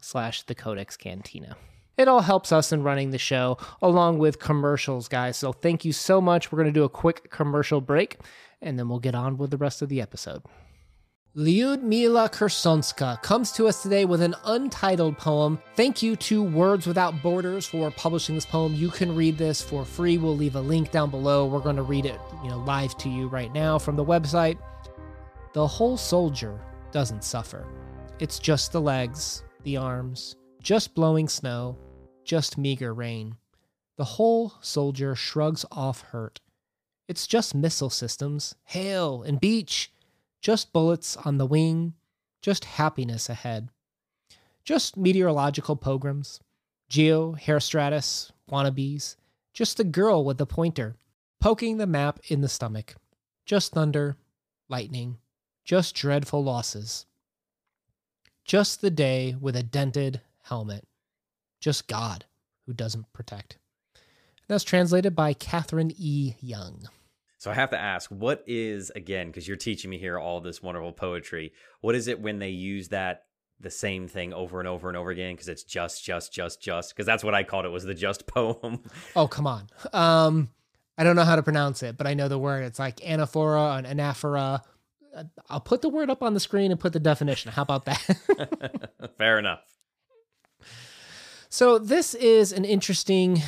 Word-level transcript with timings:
slash 0.00 0.42
the 0.42 0.54
codex 0.54 0.96
cantina 0.96 1.56
it 1.96 2.08
all 2.08 2.20
helps 2.20 2.52
us 2.52 2.72
in 2.72 2.82
running 2.82 3.10
the 3.10 3.18
show 3.18 3.56
along 3.80 4.18
with 4.18 4.38
commercials 4.38 5.08
guys 5.08 5.36
so 5.36 5.52
thank 5.52 5.84
you 5.84 5.92
so 5.92 6.20
much 6.20 6.50
we're 6.50 6.56
going 6.56 6.72
to 6.72 6.80
do 6.80 6.84
a 6.84 6.88
quick 6.88 7.30
commercial 7.30 7.80
break 7.80 8.18
and 8.60 8.78
then 8.78 8.88
we'll 8.88 8.98
get 8.98 9.14
on 9.14 9.36
with 9.36 9.50
the 9.50 9.56
rest 9.56 9.82
of 9.82 9.88
the 9.88 10.00
episode 10.00 10.42
Lyudmyla 11.36 12.32
Khersonska 12.32 13.20
comes 13.20 13.52
to 13.52 13.68
us 13.68 13.82
today 13.82 14.06
with 14.06 14.22
an 14.22 14.34
untitled 14.46 15.18
poem. 15.18 15.60
Thank 15.74 16.02
you 16.02 16.16
to 16.16 16.42
Words 16.42 16.86
Without 16.86 17.22
Borders 17.22 17.66
for 17.66 17.90
publishing 17.90 18.36
this 18.36 18.46
poem. 18.46 18.74
You 18.74 18.88
can 18.88 19.14
read 19.14 19.36
this 19.36 19.60
for 19.60 19.84
free. 19.84 20.16
We'll 20.16 20.34
leave 20.34 20.56
a 20.56 20.60
link 20.62 20.92
down 20.92 21.10
below. 21.10 21.44
We're 21.44 21.60
going 21.60 21.76
to 21.76 21.82
read 21.82 22.06
it, 22.06 22.18
you 22.42 22.48
know, 22.48 22.56
live 22.60 22.96
to 22.96 23.10
you 23.10 23.28
right 23.28 23.52
now 23.52 23.78
from 23.78 23.96
the 23.96 24.04
website. 24.04 24.56
The 25.52 25.66
whole 25.66 25.98
soldier 25.98 26.58
doesn't 26.90 27.22
suffer. 27.22 27.66
It's 28.18 28.38
just 28.38 28.72
the 28.72 28.80
legs, 28.80 29.42
the 29.66 29.76
arms, 29.76 30.36
just 30.62 30.94
blowing 30.94 31.28
snow, 31.28 31.76
just 32.24 32.56
meager 32.56 32.94
rain. 32.94 33.34
The 33.96 34.04
whole 34.04 34.54
soldier 34.60 35.16
shrugs 35.16 35.66
off 35.72 36.02
hurt. 36.02 36.38
It's 37.08 37.26
just 37.26 37.52
missile 37.52 37.90
systems, 37.90 38.54
hail 38.64 39.24
and 39.24 39.40
beach 39.40 39.92
just 40.40 40.72
bullets 40.72 41.16
on 41.16 41.38
the 41.38 41.46
wing, 41.46 41.94
just 42.40 42.64
happiness 42.64 43.28
ahead. 43.28 43.68
Just 44.62 44.96
meteorological 44.96 45.74
pogroms, 45.74 46.38
geo 46.88 47.34
Herostratus 47.34 48.30
wannabes, 48.48 49.16
just 49.52 49.78
the 49.78 49.82
girl 49.82 50.24
with 50.24 50.38
the 50.38 50.46
pointer, 50.46 50.94
poking 51.40 51.78
the 51.78 51.86
map 51.88 52.20
in 52.28 52.42
the 52.42 52.48
stomach. 52.48 52.94
Just 53.44 53.72
thunder, 53.72 54.16
lightning, 54.68 55.18
just 55.64 55.96
dreadful 55.96 56.44
losses. 56.44 57.06
Just 58.46 58.80
the 58.80 58.90
day 58.90 59.34
with 59.40 59.56
a 59.56 59.62
dented 59.64 60.20
helmet. 60.44 60.86
Just 61.60 61.88
God 61.88 62.26
who 62.66 62.72
doesn't 62.72 63.12
protect. 63.12 63.58
That's 64.46 64.62
translated 64.62 65.16
by 65.16 65.34
Katherine 65.34 65.92
E. 65.98 66.34
Young. 66.40 66.88
So 67.38 67.50
I 67.50 67.54
have 67.54 67.70
to 67.70 67.78
ask, 67.78 68.08
what 68.08 68.44
is 68.46 68.90
again 68.90 69.26
because 69.26 69.48
you're 69.48 69.56
teaching 69.56 69.90
me 69.90 69.98
here 69.98 70.16
all 70.16 70.40
this 70.40 70.62
wonderful 70.62 70.92
poetry. 70.92 71.52
What 71.80 71.96
is 71.96 72.06
it 72.06 72.20
when 72.20 72.38
they 72.38 72.50
use 72.50 72.88
that 72.88 73.24
the 73.58 73.70
same 73.70 74.06
thing 74.06 74.32
over 74.32 74.60
and 74.60 74.68
over 74.68 74.88
and 74.88 74.96
over 74.96 75.10
again 75.10 75.34
because 75.34 75.48
it's 75.48 75.64
just 75.64 76.04
just 76.04 76.32
just 76.32 76.62
just 76.62 76.90
because 76.90 77.06
that's 77.06 77.24
what 77.24 77.34
I 77.34 77.42
called 77.42 77.64
it 77.64 77.70
was 77.70 77.84
the 77.84 77.94
just 77.94 78.26
poem. 78.28 78.82
Oh 79.16 79.26
come 79.26 79.46
on, 79.48 79.68
um, 79.92 80.50
I 80.96 81.02
don't 81.02 81.16
know 81.16 81.24
how 81.24 81.36
to 81.36 81.42
pronounce 81.42 81.82
it, 81.82 81.96
but 81.96 82.06
I 82.06 82.14
know 82.14 82.28
the 82.28 82.38
word. 82.38 82.64
It's 82.64 82.78
like 82.78 82.96
anaphora 82.98 83.78
and 83.78 83.86
anaphora. 83.86 84.62
Uh, 85.16 85.24
I'll 85.48 85.60
put 85.60 85.82
the 85.82 85.88
word 85.88 86.10
up 86.10 86.22
on 86.22 86.34
the 86.34 86.40
screen 86.40 86.70
and 86.70 86.78
put 86.78 86.92
the 86.92 87.00
definition. 87.00 87.50
How 87.50 87.62
about 87.62 87.86
that? 87.86 88.90
Fair 89.18 89.38
enough. 89.38 89.60
So 91.48 91.78
this 91.78 92.14
is 92.14 92.52
an 92.52 92.64
interesting 92.64 93.40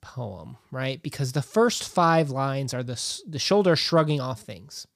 poem, 0.00 0.56
right? 0.70 1.02
Because 1.02 1.32
the 1.32 1.42
first 1.42 1.86
five 1.86 2.30
lines 2.30 2.72
are 2.72 2.82
the 2.82 3.00
the 3.28 3.38
shoulder 3.38 3.76
shrugging 3.76 4.20
off 4.20 4.40
things, 4.40 4.86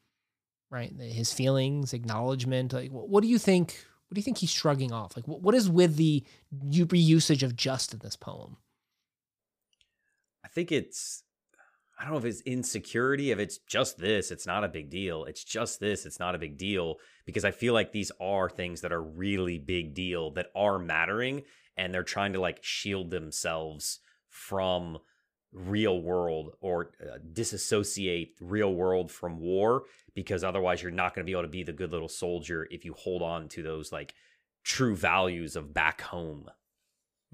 right? 0.70 0.92
His 0.98 1.32
feelings, 1.32 1.92
acknowledgement. 1.92 2.72
Like, 2.72 2.90
what 2.90 3.20
do 3.22 3.28
you 3.28 3.38
think? 3.38 3.84
What 4.08 4.14
do 4.14 4.20
you 4.20 4.24
think 4.24 4.38
he's 4.38 4.50
shrugging 4.50 4.92
off? 4.92 5.14
Like, 5.16 5.26
what 5.26 5.54
is 5.54 5.68
with 5.68 5.96
the 5.96 6.24
usage 6.50 7.42
of 7.42 7.54
just 7.54 7.92
in 7.92 7.98
this 7.98 8.16
poem? 8.16 8.56
I 10.42 10.48
think 10.48 10.72
it's 10.72 11.24
I 11.98 12.04
don't 12.04 12.12
know 12.12 12.18
if 12.18 12.24
it's 12.24 12.42
insecurity, 12.42 13.32
if 13.32 13.38
it's 13.40 13.58
just 13.58 13.98
this, 13.98 14.30
it's 14.30 14.46
not 14.46 14.62
a 14.62 14.68
big 14.68 14.88
deal. 14.88 15.24
It's 15.24 15.42
just 15.42 15.80
this, 15.80 16.06
it's 16.06 16.20
not 16.20 16.36
a 16.36 16.38
big 16.38 16.56
deal. 16.56 16.96
Because 17.26 17.44
I 17.44 17.50
feel 17.50 17.74
like 17.74 17.90
these 17.90 18.12
are 18.20 18.48
things 18.48 18.82
that 18.82 18.92
are 18.92 19.02
really 19.02 19.58
big 19.58 19.94
deal 19.94 20.30
that 20.32 20.46
are 20.54 20.78
mattering 20.78 21.42
and 21.76 21.92
they're 21.92 22.02
trying 22.02 22.32
to 22.34 22.40
like 22.40 22.58
shield 22.62 23.10
themselves 23.10 24.00
from 24.28 24.98
real 25.52 26.02
world 26.02 26.54
or 26.60 26.92
uh, 27.02 27.18
disassociate 27.32 28.34
real 28.40 28.74
world 28.74 29.10
from 29.10 29.40
war 29.40 29.84
because 30.14 30.44
otherwise 30.44 30.82
you're 30.82 30.92
not 30.92 31.14
going 31.14 31.24
to 31.24 31.26
be 31.26 31.32
able 31.32 31.42
to 31.42 31.48
be 31.48 31.62
the 31.62 31.72
good 31.72 31.90
little 31.90 32.08
soldier 32.08 32.68
if 32.70 32.84
you 32.84 32.92
hold 32.92 33.22
on 33.22 33.48
to 33.48 33.62
those 33.62 33.90
like 33.90 34.12
true 34.62 34.94
values 34.94 35.56
of 35.56 35.72
back 35.72 36.02
home 36.02 36.50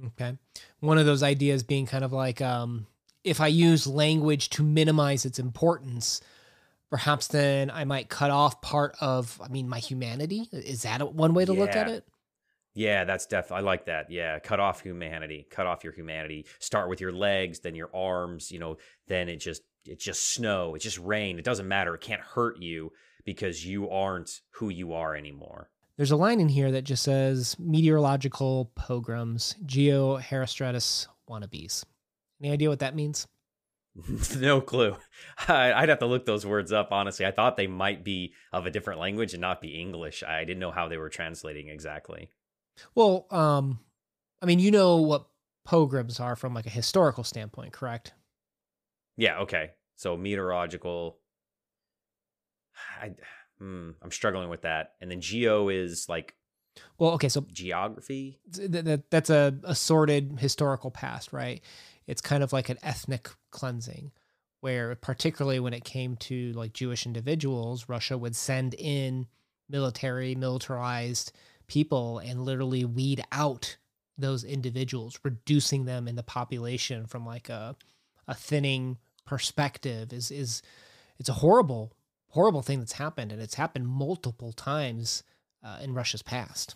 okay 0.06 0.38
one 0.78 0.96
of 0.96 1.06
those 1.06 1.24
ideas 1.24 1.64
being 1.64 1.86
kind 1.86 2.04
of 2.04 2.12
like 2.12 2.40
um 2.40 2.86
if 3.24 3.40
i 3.40 3.46
use 3.46 3.86
language 3.86 4.50
to 4.50 4.62
minimize 4.62 5.24
its 5.24 5.38
importance 5.38 6.20
perhaps 6.90 7.26
then 7.28 7.70
i 7.70 7.84
might 7.84 8.08
cut 8.08 8.30
off 8.30 8.60
part 8.60 8.94
of 9.00 9.40
i 9.42 9.48
mean 9.48 9.68
my 9.68 9.78
humanity 9.78 10.48
is 10.52 10.82
that 10.82 11.14
one 11.14 11.34
way 11.34 11.44
to 11.44 11.54
yeah. 11.54 11.60
look 11.60 11.74
at 11.74 11.88
it 11.88 12.04
yeah, 12.74 13.04
that's 13.04 13.26
definitely. 13.26 13.62
I 13.62 13.66
like 13.66 13.84
that. 13.86 14.10
Yeah, 14.10 14.38
cut 14.40 14.58
off 14.58 14.80
humanity. 14.80 15.46
Cut 15.48 15.66
off 15.66 15.84
your 15.84 15.92
humanity. 15.92 16.44
Start 16.58 16.88
with 16.88 17.00
your 17.00 17.12
legs, 17.12 17.60
then 17.60 17.76
your 17.76 17.94
arms. 17.94 18.50
You 18.50 18.58
know, 18.58 18.76
then 19.06 19.28
it 19.28 19.36
just 19.36 19.62
it's 19.86 20.04
just 20.04 20.32
snow. 20.32 20.74
It's 20.74 20.84
just 20.84 20.98
rain. 20.98 21.38
It 21.38 21.44
doesn't 21.44 21.68
matter. 21.68 21.94
It 21.94 22.00
can't 22.00 22.20
hurt 22.20 22.58
you 22.58 22.92
because 23.24 23.64
you 23.64 23.88
aren't 23.90 24.40
who 24.50 24.68
you 24.68 24.92
are 24.92 25.14
anymore. 25.14 25.70
There's 25.96 26.10
a 26.10 26.16
line 26.16 26.40
in 26.40 26.48
here 26.48 26.72
that 26.72 26.82
just 26.82 27.04
says 27.04 27.56
meteorological 27.60 28.72
pogroms, 28.74 29.54
geo 29.64 30.18
Herostratus 30.18 31.06
wannabes. 31.30 31.84
Any 32.40 32.52
idea 32.52 32.68
what 32.68 32.80
that 32.80 32.94
means? 32.94 33.26
no 34.36 34.60
clue. 34.60 34.96
I'd 35.48 35.88
have 35.88 36.00
to 36.00 36.06
look 36.06 36.26
those 36.26 36.44
words 36.44 36.72
up, 36.72 36.90
honestly. 36.90 37.24
I 37.26 37.30
thought 37.30 37.56
they 37.56 37.66
might 37.66 38.04
be 38.04 38.34
of 38.52 38.66
a 38.66 38.70
different 38.70 39.00
language 39.00 39.34
and 39.34 39.40
not 39.40 39.60
be 39.60 39.80
English. 39.80 40.22
I 40.22 40.44
didn't 40.44 40.60
know 40.60 40.72
how 40.72 40.88
they 40.88 40.96
were 40.96 41.10
translating 41.10 41.68
exactly. 41.68 42.30
Well, 42.94 43.26
um, 43.30 43.80
I 44.42 44.46
mean, 44.46 44.58
you 44.58 44.70
know 44.70 44.96
what 44.96 45.26
pogroms 45.64 46.18
are 46.20 46.36
from 46.36 46.54
like 46.54 46.66
a 46.66 46.70
historical 46.70 47.24
standpoint, 47.24 47.72
correct? 47.72 48.12
Yeah. 49.16 49.40
Okay. 49.40 49.70
So 49.96 50.16
meteorological. 50.16 51.18
I, 53.00 53.12
hmm, 53.58 53.90
I'm 54.02 54.10
struggling 54.10 54.48
with 54.48 54.62
that. 54.62 54.92
And 55.00 55.10
then 55.10 55.20
geo 55.20 55.68
is 55.68 56.08
like. 56.08 56.34
Well, 56.98 57.12
okay. 57.12 57.28
So 57.28 57.46
geography. 57.52 58.40
Th- 58.52 58.70
th- 58.70 59.00
that's 59.08 59.30
a, 59.30 59.56
a 59.62 59.76
sordid 59.76 60.40
historical 60.40 60.90
past, 60.90 61.32
right? 61.32 61.62
It's 62.06 62.20
kind 62.20 62.42
of 62.42 62.52
like 62.52 62.68
an 62.68 62.78
ethnic 62.82 63.30
cleansing 63.50 64.12
where 64.60 64.94
particularly 64.94 65.60
when 65.60 65.74
it 65.74 65.84
came 65.84 66.16
to 66.16 66.52
like 66.52 66.72
Jewish 66.72 67.04
individuals, 67.04 67.88
Russia 67.88 68.16
would 68.16 68.34
send 68.34 68.74
in 68.74 69.26
military, 69.68 70.34
militarized 70.34 71.32
people 71.66 72.18
and 72.18 72.40
literally 72.40 72.84
weed 72.84 73.22
out 73.30 73.76
those 74.16 74.44
individuals, 74.44 75.18
reducing 75.22 75.84
them 75.84 76.08
in 76.08 76.16
the 76.16 76.22
population 76.22 77.06
from 77.06 77.26
like 77.26 77.48
a 77.48 77.76
a 78.26 78.34
thinning 78.34 78.96
perspective 79.26 80.12
is 80.12 80.30
is 80.30 80.62
it's 81.18 81.28
a 81.28 81.34
horrible 81.34 81.92
horrible 82.28 82.62
thing 82.62 82.78
that's 82.78 82.92
happened 82.92 83.32
and 83.32 83.40
it's 83.40 83.54
happened 83.54 83.86
multiple 83.86 84.52
times 84.52 85.22
uh, 85.62 85.78
in 85.82 85.94
Russia's 85.94 86.22
past. 86.22 86.74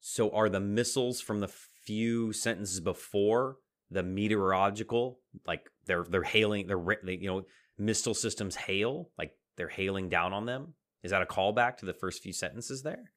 So 0.00 0.30
are 0.30 0.48
the 0.48 0.60
missiles 0.60 1.20
from 1.20 1.40
the 1.40 1.48
few 1.48 2.32
sentences 2.32 2.80
before 2.80 3.58
the 3.90 4.02
meteorological 4.02 5.20
like 5.46 5.70
they're 5.86 6.04
they're 6.08 6.22
hailing 6.22 6.66
they're 6.66 6.98
they, 7.04 7.14
you 7.14 7.28
know 7.28 7.42
missile 7.78 8.14
systems 8.14 8.56
hail 8.56 9.10
like 9.18 9.32
they're 9.56 9.68
hailing 9.68 10.08
down 10.08 10.32
on 10.32 10.46
them? 10.46 10.74
Is 11.02 11.10
that 11.10 11.22
a 11.22 11.26
callback 11.26 11.78
to 11.78 11.86
the 11.86 11.94
first 11.94 12.22
few 12.22 12.32
sentences 12.32 12.82
there? 12.82 13.12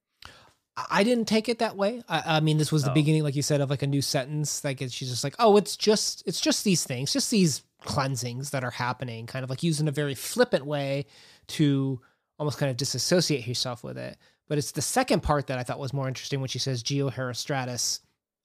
I 0.89 1.03
didn't 1.03 1.25
take 1.25 1.49
it 1.49 1.59
that 1.59 1.75
way. 1.75 2.01
I, 2.07 2.37
I 2.37 2.39
mean, 2.39 2.57
this 2.57 2.71
was 2.71 2.83
the 2.83 2.91
oh. 2.91 2.93
beginning, 2.93 3.23
like 3.23 3.35
you 3.35 3.41
said, 3.41 3.59
of 3.59 3.69
like 3.69 3.81
a 3.81 3.87
new 3.87 4.01
sentence. 4.01 4.63
Like 4.63 4.79
she's 4.79 5.09
just 5.09 5.23
like, 5.23 5.35
oh, 5.39 5.57
it's 5.57 5.75
just, 5.75 6.23
it's 6.25 6.39
just 6.39 6.63
these 6.63 6.85
things, 6.85 7.11
just 7.11 7.31
these 7.31 7.63
cleansings 7.81 8.51
that 8.51 8.63
are 8.63 8.71
happening, 8.71 9.25
kind 9.25 9.43
of 9.43 9.49
like 9.49 9.63
using 9.63 9.87
a 9.87 9.91
very 9.91 10.15
flippant 10.15 10.65
way 10.65 11.05
to 11.47 11.99
almost 12.37 12.59
kind 12.59 12.69
of 12.69 12.77
disassociate 12.77 13.43
herself 13.43 13.83
with 13.83 13.97
it. 13.97 14.17
But 14.47 14.57
it's 14.57 14.71
the 14.71 14.81
second 14.81 15.21
part 15.21 15.47
that 15.47 15.59
I 15.59 15.63
thought 15.63 15.79
was 15.79 15.93
more 15.93 16.07
interesting 16.07 16.39
when 16.39 16.47
she 16.49 16.59
says 16.59 16.81
Geoherostratus. 16.81 17.99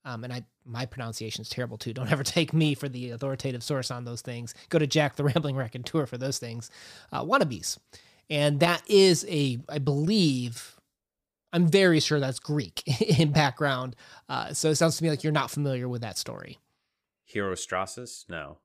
Um, 0.05 0.25
and 0.25 0.33
I 0.33 0.45
my 0.65 0.87
pronunciation 0.87 1.43
is 1.43 1.49
terrible 1.49 1.79
too. 1.79 1.93
Don't 1.93 2.11
ever 2.13 2.23
take 2.23 2.53
me 2.53 2.75
for 2.75 2.89
the 2.89 3.11
authoritative 3.11 3.63
source 3.63 3.91
on 3.91 4.05
those 4.05 4.23
things. 4.23 4.55
Go 4.69 4.79
to 4.79 4.87
Jack 4.87 5.17
the 5.17 5.25
Rambling 5.25 5.57
Raconteur 5.57 6.07
for 6.07 6.19
those 6.19 6.39
things. 6.39 6.71
Uh, 7.13 7.25
wannabes, 7.25 7.79
and 8.29 8.61
that 8.61 8.83
is 8.89 9.25
a 9.29 9.59
I 9.69 9.79
believe 9.79 10.75
I'm 11.55 11.69
very 11.69 12.01
sure 12.01 12.19
that's 12.19 12.41
Greek 12.41 12.83
in 13.19 13.31
background. 13.31 13.95
Uh, 14.29 14.53
so 14.53 14.71
it 14.71 14.75
sounds 14.75 14.97
to 14.99 15.05
me 15.05 15.11
like 15.11 15.23
you're 15.23 15.33
not 15.33 15.51
familiar 15.51 15.89
with 15.89 16.03
that 16.03 16.19
story. 16.19 16.59
Herostratus? 17.33 18.29
No. 18.29 18.59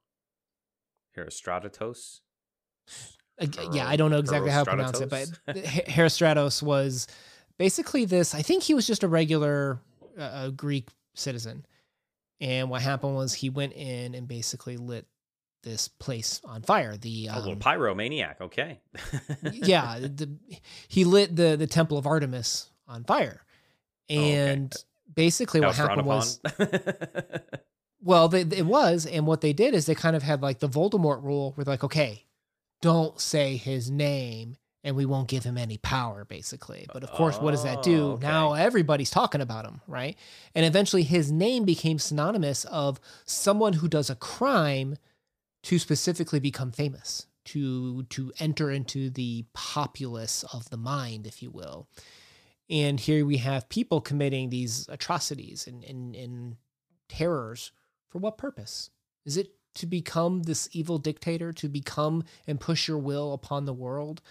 Herostratos? 1.15 2.21
Uh, 3.39 3.45
yeah, 3.71 3.88
I 3.88 3.95
don't 3.95 4.09
know 4.12 4.18
exactly 4.18 4.50
how 4.50 4.63
to 4.63 4.71
pronounce 4.71 5.00
it, 5.00 5.09
but 5.09 5.27
Herostratos 5.56 6.63
was 6.63 7.07
basically 7.57 8.06
this. 8.06 8.33
I 8.33 8.42
think 8.42 8.63
he 8.63 8.74
was 8.74 8.88
just 8.88 9.03
a 9.03 9.07
regular 9.07 9.80
uh, 10.18 10.50
Greek 10.50 10.89
citizen. 11.19 11.66
And 12.42 12.69
what 12.69 12.81
happened 12.81 13.16
was 13.16 13.33
he 13.33 13.50
went 13.50 13.74
in 13.74 14.16
and 14.16 14.27
basically 14.27 14.77
lit 14.77 15.06
this 15.63 15.88
place 15.88 16.42
on 16.45 16.62
fire. 16.62 16.98
The 16.98 17.30
um, 17.30 17.38
a 17.38 17.39
little 17.39 17.56
pyromaniac. 17.57 18.42
Okay. 18.42 18.80
yeah, 19.51 20.00
the, 20.00 20.38
he 20.88 21.04
lit 21.04 21.36
the 21.36 21.56
the 21.56 21.68
temple 21.68 21.98
of 21.98 22.07
Artemis 22.07 22.69
on 22.88 23.04
fire, 23.04 23.44
and 24.10 24.74
oh, 24.74 24.80
okay. 24.80 25.12
basically 25.13 25.60
what 25.60 25.75
happened 25.75 26.06
was. 26.06 26.39
well, 28.01 28.30
they, 28.30 28.42
it 28.42 28.66
was, 28.66 29.06
and 29.06 29.27
what 29.27 29.42
they 29.42 29.54
did 29.54 29.74
is 29.74 29.86
they 29.86 29.95
kind 29.95 30.16
of 30.16 30.24
had 30.24 30.42
like 30.42 30.60
the 30.60 30.69
Voldemort 30.69 31.24
rule, 31.24 31.51
where 31.56 31.66
like, 31.66 31.83
okay, 31.83 32.25
don't 32.81 33.19
say 33.19 33.57
his 33.57 33.92
name, 33.92 34.56
and 34.84 34.96
we 34.96 35.06
won't 35.06 35.28
give 35.28 35.44
him 35.44 35.58
any 35.58 35.78
power, 35.78 36.26
basically. 36.26 36.88
But 36.94 37.04
of 37.04 37.12
course, 37.12 37.38
oh, 37.40 37.44
what 37.44 37.52
does 37.52 37.64
that 37.64 37.84
do? 37.84 38.02
Oh, 38.02 38.12
okay. 38.12 38.28
Now 38.28 38.54
everybody's 38.54 39.10
talking 39.10 39.42
about 39.42 39.66
him, 39.66 39.81
right? 39.88 40.18
And 40.56 40.66
eventually, 40.66 41.04
his 41.04 41.31
name 41.31 41.66
became 41.66 42.00
synonymous 42.00 42.66
of 42.66 43.00
someone 43.26 43.74
who 43.74 43.88
does 43.88 44.10
a 44.10 44.16
crime 44.16 44.98
to 45.64 45.80
specifically 45.80 46.40
become 46.40 46.72
famous, 46.72 47.28
to 47.46 48.04
to 48.04 48.31
enter 48.40 48.72
into 48.72 49.10
the 49.10 49.46
populace 49.54 50.44
of 50.54 50.70
the 50.70 50.78
mind, 50.78 51.28
if 51.28 51.44
you 51.44 51.52
will. 51.52 51.88
And 52.70 53.00
here 53.00 53.26
we 53.26 53.38
have 53.38 53.68
people 53.68 54.00
committing 54.00 54.50
these 54.50 54.88
atrocities 54.90 55.66
and, 55.66 55.84
and, 55.84 56.16
and 56.16 56.56
terrors. 57.08 57.72
For 58.10 58.20
what 58.20 58.38
purpose? 58.38 58.92
Is 59.26 59.38
it 59.38 59.54
to 59.76 59.86
become 59.86 60.44
this 60.44 60.70
evil 60.72 61.00
dictator, 61.00 61.52
to 61.54 61.68
become 61.68 62.24
and 62.48 62.60
push 62.60 62.88
your 62.88 62.98
will 62.98 63.34
upon 63.34 63.66
the 63.66 63.74
world? 63.74 64.22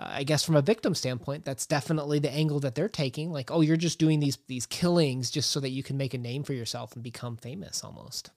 Uh, 0.00 0.08
I 0.10 0.24
guess 0.24 0.42
from 0.42 0.56
a 0.56 0.62
victim 0.62 0.94
standpoint, 0.94 1.44
that's 1.44 1.66
definitely 1.66 2.18
the 2.18 2.32
angle 2.32 2.60
that 2.60 2.74
they're 2.74 2.88
taking. 2.88 3.30
Like, 3.30 3.50
oh, 3.50 3.60
you're 3.60 3.76
just 3.76 3.98
doing 3.98 4.20
these 4.20 4.38
these 4.46 4.66
killings 4.66 5.30
just 5.30 5.50
so 5.50 5.60
that 5.60 5.70
you 5.70 5.82
can 5.82 5.96
make 5.96 6.14
a 6.14 6.18
name 6.18 6.42
for 6.42 6.54
yourself 6.54 6.94
and 6.94 7.02
become 7.02 7.36
famous, 7.36 7.84
almost. 7.84 8.30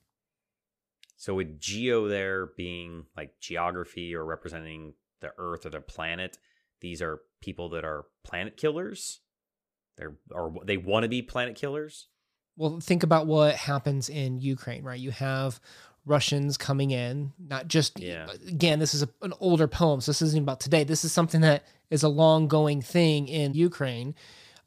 So 1.16 1.36
with 1.36 1.60
geo 1.60 2.10
there 2.10 2.48
being 2.58 3.06
like 3.16 3.40
geography 3.40 4.14
or 4.14 4.26
representing 4.26 4.94
the 5.22 5.32
Earth 5.38 5.66
or 5.66 5.70
the 5.70 5.80
planet, 5.80 6.38
these 6.82 7.02
are 7.02 7.22
people 7.42 7.70
that 7.70 7.86
are 7.86 8.06
planet 8.26 8.58
killers. 8.58 9.22
They're 9.98 10.16
or 10.32 10.54
they 10.66 10.78
want 10.78 11.04
to 11.04 11.10
be 11.10 11.22
planet 11.22 11.56
killers. 11.56 12.10
Well, 12.58 12.80
think 12.82 13.04
about 13.04 13.26
what 13.26 13.56
happens 13.56 14.10
in 14.10 14.40
Ukraine, 14.40 14.84
right? 14.84 15.00
You 15.00 15.12
have 15.12 15.60
Russians 16.06 16.58
coming 16.58 16.92
in, 16.92 17.32
not 17.40 17.68
just 17.68 18.00
yeah. 18.00 18.28
again, 18.48 18.80
this 18.80 18.94
is 18.94 19.04
a, 19.04 19.10
an 19.22 19.34
older 19.40 19.68
poem, 19.68 20.02
so 20.02 20.12
this 20.12 20.22
isn't 20.22 20.44
about 20.44 20.60
today. 20.60 20.84
This 20.84 21.06
is 21.06 21.12
something 21.12 21.42
that 21.42 21.64
is 21.90 22.04
a 22.04 22.10
long 22.10 22.48
going 22.48 22.82
thing 22.82 23.28
in 23.28 23.54
Ukraine. 23.54 24.16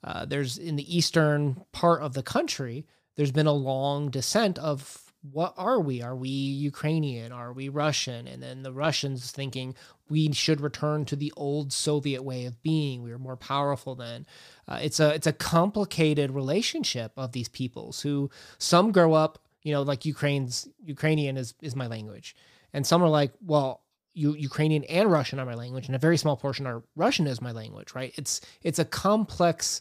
Uh, 0.03 0.25
there's 0.25 0.57
in 0.57 0.77
the 0.77 0.97
eastern 0.97 1.63
part 1.73 2.03
of 2.03 2.15
the 2.15 2.23
country, 2.23 2.87
there's 3.17 3.33
been 3.33 3.47
a 3.47 3.53
long 3.53 4.11
descent 4.11 4.59
of 4.59 5.03
what 5.33 5.55
are 5.57 5.81
we? 5.81 6.03
Are 6.03 6.15
we 6.15 6.29
Ukrainian? 6.29 7.33
Are 7.33 7.53
we 7.53 7.69
Russian? 7.69 8.29
And 8.29 8.43
then 8.43 8.63
the 8.63 8.73
Russians 8.73 9.31
thinking 9.31 9.75
we 10.09 10.33
should 10.33 10.61
return 10.61 11.05
to 11.07 11.17
the 11.17 11.33
old 11.37 11.73
Soviet 11.73 12.23
way 12.23 12.45
of 12.45 12.63
being. 12.63 13.03
We 13.03 13.11
were 13.11 13.19
more 13.19 13.37
powerful 13.37 13.95
then. 13.95 14.27
Uh, 14.69 14.79
it's 14.83 15.01
a 15.01 15.15
it's 15.15 15.27
a 15.27 15.33
complicated 15.33 16.31
relationship 16.31 17.13
of 17.17 17.33
these 17.33 17.49
peoples 17.49 18.03
who 18.03 18.31
some 18.59 18.93
grow 18.93 19.15
up, 19.15 19.39
you 19.67 19.73
know, 19.73 19.83
like 19.83 20.05
Ukraine's 20.05 20.69
Ukrainian 20.85 21.37
is 21.37 21.55
is 21.61 21.75
my 21.75 21.89
language, 21.89 22.37
and 22.73 22.87
some 22.87 23.03
are 23.03 23.09
like, 23.09 23.33
well, 23.45 23.83
you, 24.15 24.33
Ukrainian 24.35 24.85
and 24.85 25.11
Russian 25.11 25.41
are 25.41 25.45
my 25.45 25.57
language, 25.57 25.87
and 25.89 25.97
a 25.97 25.99
very 25.99 26.17
small 26.17 26.37
portion 26.37 26.69
are 26.69 26.85
Russian 26.95 27.27
is 27.27 27.43
my 27.43 27.51
language. 27.51 27.93
Right? 27.93 28.15
It's 28.17 28.41
it's 28.63 28.79
a 28.79 28.85
complex 28.85 29.81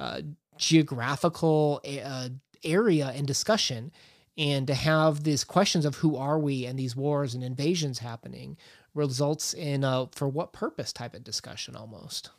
uh, 0.00 0.22
geographical 0.58 1.80
uh, 2.04 2.30
area 2.64 3.12
and 3.14 3.24
discussion 3.24 3.92
and 4.36 4.66
to 4.66 4.74
have 4.74 5.22
these 5.22 5.44
questions 5.44 5.84
of 5.84 5.94
who 5.96 6.16
are 6.16 6.38
we 6.38 6.66
and 6.66 6.76
these 6.76 6.96
wars 6.96 7.32
and 7.32 7.44
invasions 7.44 8.00
happening 8.00 8.56
results 8.94 9.54
in 9.54 9.84
a 9.84 10.08
for 10.10 10.26
what 10.26 10.52
purpose 10.52 10.92
type 10.92 11.14
of 11.14 11.22
discussion 11.22 11.76
almost 11.76 12.30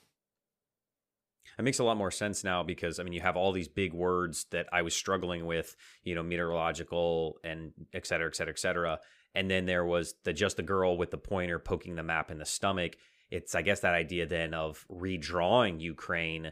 it 1.57 1.63
makes 1.63 1.79
a 1.79 1.83
lot 1.83 1.97
more 1.97 2.11
sense 2.11 2.43
now 2.43 2.63
because 2.63 2.99
I 2.99 3.03
mean 3.03 3.13
you 3.13 3.21
have 3.21 3.37
all 3.37 3.51
these 3.51 3.67
big 3.67 3.93
words 3.93 4.45
that 4.51 4.67
I 4.71 4.81
was 4.81 4.95
struggling 4.95 5.45
with, 5.45 5.75
you 6.03 6.15
know, 6.15 6.23
meteorological 6.23 7.37
and 7.43 7.71
et 7.93 8.05
cetera, 8.05 8.27
et 8.27 8.35
cetera, 8.35 8.53
et 8.53 8.59
cetera. 8.59 8.99
And 9.33 9.49
then 9.49 9.65
there 9.65 9.85
was 9.85 10.15
the 10.23 10.33
just 10.33 10.57
the 10.57 10.63
girl 10.63 10.97
with 10.97 11.11
the 11.11 11.17
pointer 11.17 11.59
poking 11.59 11.95
the 11.95 12.03
map 12.03 12.31
in 12.31 12.37
the 12.37 12.45
stomach. 12.45 12.97
It's 13.29 13.55
I 13.55 13.61
guess 13.61 13.81
that 13.81 13.93
idea 13.93 14.25
then 14.25 14.53
of 14.53 14.85
redrawing 14.91 15.79
Ukraine 15.79 16.51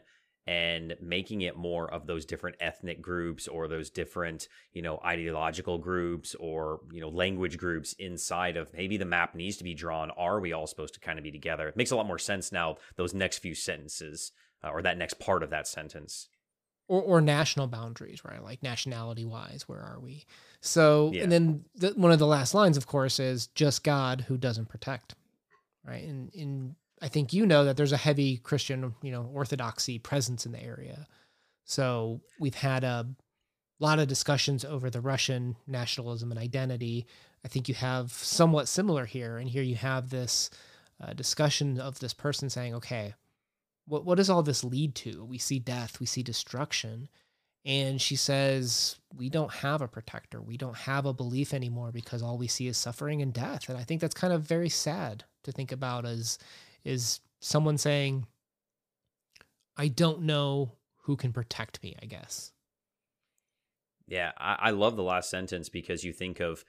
and 0.50 0.96
making 1.00 1.42
it 1.42 1.56
more 1.56 1.94
of 1.94 2.08
those 2.08 2.26
different 2.26 2.56
ethnic 2.60 3.04
groups 3.04 3.48
or 3.48 3.68
those 3.68 3.92
different 3.92 4.48
you 4.74 4.82
know 4.82 5.00
ideological 5.06 5.78
groups 5.78 6.36
or 6.40 6.80
you 6.92 7.00
know 7.00 7.10
language 7.10 7.58
groups 7.58 7.94
inside 8.00 8.58
of 8.58 8.74
maybe 8.74 8.98
the 8.98 9.06
map 9.06 9.36
needs 9.36 9.58
to 9.58 9.64
be 9.64 9.76
drawn 9.76 10.10
are 10.12 10.40
we 10.40 10.52
all 10.52 10.66
supposed 10.66 10.96
to 10.96 11.00
kind 11.00 11.20
of 11.20 11.24
be 11.24 11.32
together 11.32 11.68
it 11.68 11.78
makes 11.78 11.92
a 11.92 11.96
lot 11.96 12.08
more 12.08 12.18
sense 12.18 12.52
now 12.52 12.76
those 12.96 13.14
next 13.14 13.38
few 13.38 13.54
sentences 13.54 14.32
uh, 14.64 14.70
or 14.70 14.82
that 14.82 14.98
next 14.98 15.20
part 15.20 15.44
of 15.44 15.50
that 15.50 15.68
sentence 15.68 16.28
or, 16.88 17.02
or 17.02 17.22
national 17.22 17.68
boundaries 17.68 18.24
right 18.26 18.44
like 18.44 18.64
nationality 18.64 19.26
wise 19.26 19.64
where 19.68 19.82
are 19.82 20.00
we 20.00 20.26
so 20.62 21.12
yeah. 21.14 21.24
and 21.24 21.32
then 21.32 21.66
the, 21.76 21.90
one 21.90 22.12
of 22.12 22.20
the 22.20 22.28
last 22.28 22.54
lines 22.54 22.78
of 22.78 22.88
course 22.88 23.20
is 23.20 23.48
just 23.48 23.84
god 23.84 24.22
who 24.28 24.38
doesn't 24.38 24.70
protect 24.70 25.16
right 25.86 26.04
and 26.04 26.30
in 26.34 26.76
I 27.02 27.08
think 27.08 27.34
you 27.34 27.46
know 27.46 27.66
that 27.66 27.78
there's 27.78 27.92
a 27.92 27.98
heavy 27.98 28.38
Christian, 28.38 28.96
you 29.02 29.12
know, 29.12 29.30
orthodoxy 29.34 30.00
presence 30.00 30.46
in 30.46 30.52
the 30.52 30.62
area. 30.62 31.08
So 31.66 32.22
we've 32.40 32.56
had 32.56 32.84
a 32.84 33.08
lot 33.80 34.00
of 34.00 34.08
discussions 34.08 34.66
over 34.66 34.90
the 34.90 35.02
Russian 35.02 35.56
nationalism 35.68 36.32
and 36.32 36.40
identity. 36.40 37.06
I 37.46 37.48
think 37.48 37.70
you 37.70 37.76
have 37.76 38.12
somewhat 38.12 38.68
similar 38.68 39.06
here, 39.06 39.38
and 39.38 39.50
here 39.50 39.64
you 39.64 39.76
have 39.76 40.10
this 40.10 40.50
uh, 41.02 41.14
discussion 41.14 41.80
of 41.80 42.00
this 42.00 42.14
person 42.14 42.50
saying, 42.50 42.76
"Okay, 42.76 43.14
what 43.90 44.06
what 44.06 44.16
does 44.16 44.30
all 44.30 44.44
this 44.44 44.64
lead 44.64 44.96
to? 44.96 45.26
We 45.26 45.38
see 45.38 45.60
death, 45.60 46.00
we 46.00 46.06
see 46.06 46.24
destruction." 46.24 47.10
And 47.66 48.02
she 48.02 48.16
says, 48.16 48.96
We 49.14 49.30
don't 49.30 49.52
have 49.52 49.82
a 49.82 49.88
protector. 49.88 50.42
We 50.42 50.58
don't 50.58 50.78
have 50.78 51.06
a 51.06 51.14
belief 51.14 51.54
anymore 51.54 51.92
because 51.92 52.24
all 52.24 52.38
we 52.38 52.48
see 52.48 52.68
is 52.68 52.78
suffering 52.78 53.22
and 53.22 53.34
death. 53.34 53.68
And 53.70 53.78
I 53.78 53.84
think 53.84 54.02
that's 54.02 54.16
kind 54.16 54.32
of 54.32 54.44
very 54.44 54.70
sad 54.70 55.26
to 55.44 55.52
think 55.52 55.72
about 55.72 56.06
as 56.06 56.38
is 56.84 57.20
someone 57.42 57.78
saying, 57.78 58.26
I 59.78 59.88
don't 59.88 60.22
know 60.22 60.74
who 61.04 61.16
can 61.16 61.34
protect 61.34 61.82
me, 61.84 61.96
I 62.02 62.06
guess. 62.06 62.52
Yeah, 64.08 64.32
I, 64.38 64.58
I 64.60 64.70
love 64.72 64.96
the 64.96 65.04
last 65.04 65.30
sentence 65.30 65.70
because 65.70 66.04
you 66.04 66.14
think 66.14 66.40
of 66.40 66.64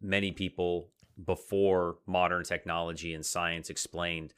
many 0.00 0.32
people 0.32 0.88
before 1.22 1.98
modern 2.06 2.44
technology 2.44 3.14
and 3.14 3.26
science 3.26 3.68
explained 3.68 4.32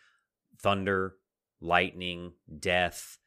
thunder, 0.61 1.15
lightning, 1.63 2.33
death, 2.59 3.19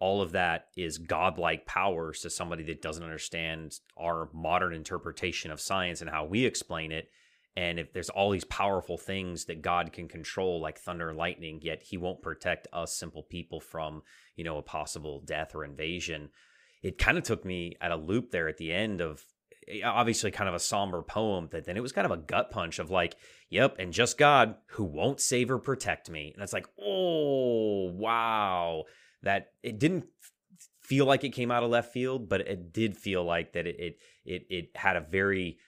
all 0.00 0.20
of 0.20 0.32
that 0.32 0.66
is 0.76 0.98
godlike 0.98 1.66
powers 1.66 2.20
to 2.20 2.30
somebody 2.30 2.64
that 2.64 2.82
doesn't 2.82 3.04
understand 3.04 3.78
our 3.96 4.28
modern 4.32 4.74
interpretation 4.74 5.50
of 5.50 5.60
science 5.60 6.00
and 6.00 6.10
how 6.10 6.24
we 6.24 6.44
explain 6.44 6.92
it. 6.92 7.08
And 7.56 7.78
if 7.78 7.92
there's 7.92 8.10
all 8.10 8.30
these 8.30 8.44
powerful 8.44 8.98
things 8.98 9.44
that 9.44 9.62
God 9.62 9.92
can 9.92 10.08
control, 10.08 10.60
like 10.60 10.78
thunder 10.78 11.08
and 11.08 11.16
lightning, 11.16 11.60
yet 11.62 11.82
He 11.84 11.96
won't 11.96 12.20
protect 12.20 12.66
us 12.72 12.96
simple 12.96 13.22
people 13.22 13.60
from, 13.60 14.02
you 14.34 14.42
know, 14.44 14.58
a 14.58 14.62
possible 14.62 15.22
death 15.24 15.54
or 15.54 15.64
invasion, 15.64 16.30
it 16.82 16.98
kind 16.98 17.16
of 17.16 17.24
took 17.24 17.44
me 17.44 17.76
at 17.80 17.92
a 17.92 17.96
loop 17.96 18.30
there 18.30 18.48
at 18.48 18.58
the 18.58 18.72
end 18.72 19.00
of 19.00 19.24
obviously 19.84 20.30
kind 20.30 20.48
of 20.48 20.54
a 20.54 20.60
somber 20.60 21.02
poem 21.02 21.48
that 21.52 21.64
then 21.64 21.76
it 21.76 21.82
was 21.82 21.92
kind 21.92 22.04
of 22.04 22.10
a 22.10 22.16
gut 22.16 22.50
punch 22.50 22.78
of 22.78 22.90
like, 22.90 23.16
yep, 23.48 23.76
and 23.78 23.92
just 23.92 24.18
God 24.18 24.56
who 24.70 24.84
won't 24.84 25.20
save 25.20 25.50
or 25.50 25.58
protect 25.58 26.10
me. 26.10 26.32
And 26.34 26.42
it's 26.42 26.52
like, 26.52 26.66
oh, 26.80 27.90
wow. 27.92 28.84
That 29.22 29.52
it 29.62 29.78
didn't 29.78 30.04
feel 30.84 31.06
like 31.06 31.24
it 31.24 31.30
came 31.30 31.50
out 31.50 31.62
of 31.62 31.70
left 31.70 31.92
field, 31.92 32.28
but 32.28 32.42
it 32.42 32.72
did 32.72 32.96
feel 32.96 33.24
like 33.24 33.54
that 33.54 33.66
it 33.66 33.76
it 33.78 33.98
it, 34.24 34.46
it 34.50 34.70
had 34.74 34.96
a 34.96 35.00
very 35.00 35.58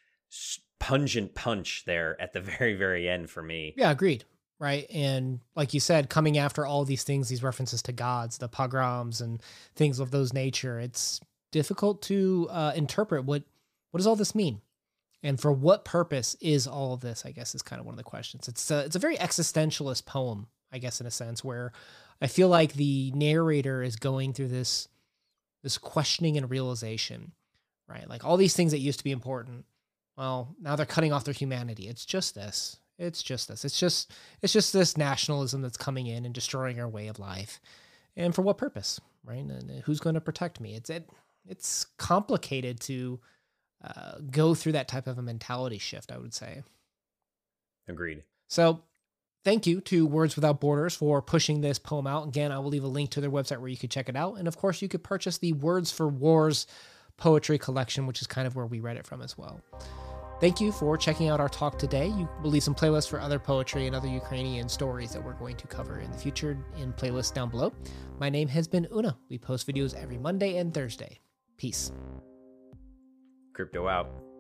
pungent 0.78 1.34
punch 1.34 1.84
there 1.86 2.20
at 2.20 2.32
the 2.32 2.40
very 2.58 2.74
very 2.74 3.08
end 3.08 3.30
for 3.30 3.42
me. 3.42 3.74
Yeah, 3.76 3.90
agreed. 3.90 4.24
Right, 4.58 4.86
and 4.90 5.40
like 5.54 5.74
you 5.74 5.80
said, 5.80 6.08
coming 6.08 6.38
after 6.38 6.64
all 6.64 6.86
these 6.86 7.02
things, 7.02 7.28
these 7.28 7.42
references 7.42 7.82
to 7.82 7.92
gods, 7.92 8.38
the 8.38 8.48
pogroms, 8.48 9.20
and 9.20 9.42
things 9.74 9.98
of 9.98 10.10
those 10.10 10.32
nature, 10.32 10.80
it's 10.80 11.20
difficult 11.52 12.00
to 12.02 12.48
uh, 12.50 12.72
interpret 12.74 13.24
what 13.24 13.42
what 13.96 14.00
does 14.00 14.06
all 14.06 14.14
this 14.14 14.34
mean, 14.34 14.60
and 15.22 15.40
for 15.40 15.50
what 15.50 15.86
purpose 15.86 16.36
is 16.42 16.66
all 16.66 16.92
of 16.92 17.00
this? 17.00 17.24
I 17.24 17.30
guess 17.30 17.54
is 17.54 17.62
kind 17.62 17.80
of 17.80 17.86
one 17.86 17.94
of 17.94 17.96
the 17.96 18.04
questions. 18.04 18.46
It's 18.46 18.70
a, 18.70 18.80
it's 18.80 18.94
a 18.94 18.98
very 18.98 19.16
existentialist 19.16 20.04
poem, 20.04 20.48
I 20.70 20.76
guess, 20.76 21.00
in 21.00 21.06
a 21.06 21.10
sense, 21.10 21.42
where 21.42 21.72
I 22.20 22.26
feel 22.26 22.48
like 22.48 22.74
the 22.74 23.10
narrator 23.14 23.82
is 23.82 23.96
going 23.96 24.34
through 24.34 24.48
this 24.48 24.88
this 25.62 25.78
questioning 25.78 26.36
and 26.36 26.50
realization, 26.50 27.32
right? 27.88 28.06
Like 28.06 28.22
all 28.22 28.36
these 28.36 28.54
things 28.54 28.72
that 28.72 28.80
used 28.80 28.98
to 28.98 29.04
be 29.04 29.12
important, 29.12 29.64
well, 30.18 30.54
now 30.60 30.76
they're 30.76 30.84
cutting 30.84 31.14
off 31.14 31.24
their 31.24 31.32
humanity. 31.32 31.88
It's 31.88 32.04
just 32.04 32.34
this. 32.34 32.78
It's 32.98 33.22
just 33.22 33.48
this. 33.48 33.64
It's 33.64 33.80
just 33.80 34.12
it's 34.42 34.52
just 34.52 34.74
this 34.74 34.98
nationalism 34.98 35.62
that's 35.62 35.78
coming 35.78 36.06
in 36.06 36.26
and 36.26 36.34
destroying 36.34 36.78
our 36.80 36.88
way 36.88 37.06
of 37.06 37.18
life. 37.18 37.62
And 38.14 38.34
for 38.34 38.42
what 38.42 38.58
purpose, 38.58 39.00
right? 39.24 39.38
And 39.38 39.82
who's 39.86 40.00
going 40.00 40.16
to 40.16 40.20
protect 40.20 40.60
me? 40.60 40.74
It's 40.74 40.90
it 40.90 41.08
it's 41.48 41.86
complicated 41.96 42.78
to 42.80 43.20
uh, 43.86 44.18
go 44.30 44.54
through 44.54 44.72
that 44.72 44.88
type 44.88 45.06
of 45.06 45.18
a 45.18 45.22
mentality 45.22 45.78
shift, 45.78 46.10
I 46.10 46.18
would 46.18 46.34
say. 46.34 46.62
Agreed. 47.88 48.24
So 48.48 48.80
thank 49.44 49.66
you 49.66 49.80
to 49.82 50.06
Words 50.06 50.36
Without 50.36 50.60
Borders 50.60 50.94
for 50.94 51.22
pushing 51.22 51.60
this 51.60 51.78
poem 51.78 52.06
out. 52.06 52.26
Again, 52.26 52.52
I 52.52 52.58
will 52.58 52.70
leave 52.70 52.84
a 52.84 52.88
link 52.88 53.10
to 53.10 53.20
their 53.20 53.30
website 53.30 53.58
where 53.58 53.68
you 53.68 53.76
can 53.76 53.88
check 53.88 54.08
it 54.08 54.16
out. 54.16 54.34
And 54.38 54.48
of 54.48 54.56
course, 54.56 54.82
you 54.82 54.88
could 54.88 55.04
purchase 55.04 55.38
the 55.38 55.52
Words 55.52 55.92
for 55.92 56.08
Wars 56.08 56.66
poetry 57.16 57.58
collection, 57.58 58.06
which 58.06 58.20
is 58.20 58.26
kind 58.26 58.46
of 58.46 58.56
where 58.56 58.66
we 58.66 58.80
read 58.80 58.96
it 58.96 59.06
from 59.06 59.22
as 59.22 59.38
well. 59.38 59.60
Thank 60.38 60.60
you 60.60 60.70
for 60.70 60.98
checking 60.98 61.28
out 61.28 61.40
our 61.40 61.48
talk 61.48 61.78
today. 61.78 62.08
You 62.08 62.28
will 62.42 62.50
leave 62.50 62.62
some 62.62 62.74
playlists 62.74 63.08
for 63.08 63.18
other 63.18 63.38
poetry 63.38 63.86
and 63.86 63.96
other 63.96 64.08
Ukrainian 64.08 64.68
stories 64.68 65.12
that 65.12 65.24
we're 65.24 65.32
going 65.32 65.56
to 65.56 65.66
cover 65.66 66.00
in 66.00 66.10
the 66.10 66.18
future 66.18 66.58
in 66.76 66.92
playlists 66.92 67.32
down 67.32 67.48
below. 67.48 67.72
My 68.18 68.28
name 68.28 68.48
has 68.48 68.68
been 68.68 68.86
Una. 68.94 69.16
We 69.30 69.38
post 69.38 69.66
videos 69.66 69.94
every 69.94 70.18
Monday 70.18 70.58
and 70.58 70.74
Thursday. 70.74 71.20
Peace. 71.56 71.90
Crypto 73.56 73.88
out. 73.88 74.35